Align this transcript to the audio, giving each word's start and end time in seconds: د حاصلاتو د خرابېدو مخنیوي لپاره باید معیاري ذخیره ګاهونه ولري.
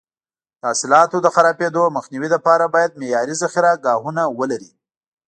د 0.59 0.61
حاصلاتو 0.69 1.17
د 1.21 1.27
خرابېدو 1.35 1.83
مخنیوي 1.97 2.29
لپاره 2.35 2.63
باید 2.75 2.97
معیاري 2.99 3.35
ذخیره 3.43 3.71
ګاهونه 3.85 4.23
ولري. 4.39 4.71